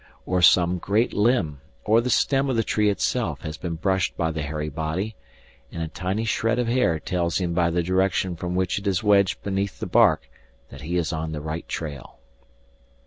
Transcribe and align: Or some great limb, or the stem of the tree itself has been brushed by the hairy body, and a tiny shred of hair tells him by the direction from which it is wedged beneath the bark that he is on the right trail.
Or 0.25 0.41
some 0.41 0.79
great 0.79 1.13
limb, 1.13 1.61
or 1.83 2.01
the 2.01 2.09
stem 2.09 2.49
of 2.49 2.55
the 2.55 2.63
tree 2.63 2.89
itself 2.89 3.41
has 3.41 3.55
been 3.55 3.75
brushed 3.75 4.17
by 4.17 4.31
the 4.31 4.41
hairy 4.41 4.67
body, 4.67 5.15
and 5.71 5.83
a 5.83 5.89
tiny 5.89 6.25
shred 6.25 6.57
of 6.57 6.67
hair 6.67 6.97
tells 6.99 7.37
him 7.37 7.53
by 7.53 7.69
the 7.69 7.83
direction 7.83 8.35
from 8.35 8.55
which 8.55 8.79
it 8.79 8.87
is 8.87 9.03
wedged 9.03 9.43
beneath 9.43 9.77
the 9.79 9.85
bark 9.85 10.27
that 10.69 10.81
he 10.81 10.97
is 10.97 11.13
on 11.13 11.33
the 11.33 11.41
right 11.41 11.67
trail. 11.67 12.17